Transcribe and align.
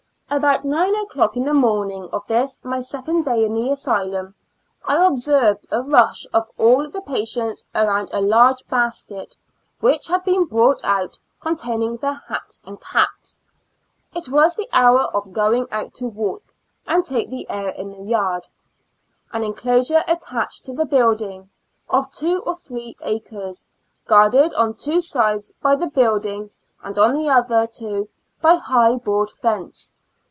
About 0.33 0.63
nine 0.63 0.95
o'clock 0.95 1.35
in 1.35 1.43
the 1.43 1.53
morning 1.53 2.07
of 2.13 2.25
this 2.25 2.57
my 2.63 2.79
second 2.79 3.25
day 3.25 3.43
in 3.43 3.53
the 3.53 3.69
asylum, 3.69 4.33
I 4.85 5.05
observed 5.05 5.67
a 5.69 5.81
rush 5.81 6.25
of 6.33 6.49
all 6.57 6.89
the 6.89 7.01
patients 7.01 7.65
around 7.75 8.07
a 8.13 8.21
large 8.21 8.65
basket 8.69 9.35
which 9.81 10.07
had 10.07 10.23
been 10.23 10.45
brought 10.45 10.85
out, 10.85 11.19
con 11.41 11.57
taining 11.57 11.99
their 11.99 12.23
hats 12.29 12.61
and 12.63 12.79
caps. 12.79 13.43
It 14.15 14.29
was 14.29 14.55
the 14.55 14.69
hour 14.71 15.01
of 15.13 15.33
going 15.33 15.67
out 15.69 15.93
to 15.95 16.05
walk 16.07 16.43
and 16.87 17.03
take 17.05 17.29
the 17.29 17.49
air 17.49 17.67
in 17.67 17.89
the 17.91 18.03
yard, 18.09 18.47
an 19.33 19.43
enclosure 19.43 20.05
attached 20.07 20.63
to 20.63 20.71
the 20.73 20.85
building, 20.85 21.49
of 21.89 22.09
two 22.09 22.41
or 22.45 22.55
three 22.55 22.95
acres, 23.01 23.65
guarded 24.07 24.53
on 24.53 24.75
two 24.75 25.01
sides 25.01 25.51
by 25.61 25.75
the 25.75 25.87
building 25.87 26.51
and 26.81 26.97
on 26.97 27.15
the 27.15 27.27
other 27.27 27.67
two 27.67 28.07
by 28.41 28.53
a 28.53 28.57
high 28.59 28.95
board 28.95 29.29
fence. 29.29 29.93